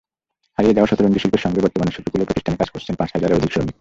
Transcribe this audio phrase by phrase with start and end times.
[0.55, 3.69] হারিয়ে যাওয়া শতরঞ্জিশিল্পের সঙ্গে বর্তমানে সফিকুলের প্রতিষ্ঠানে কাজ করছেন পাঁচ হাজারের অধিক শ্রমিক।